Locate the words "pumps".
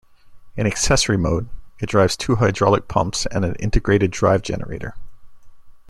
2.87-3.27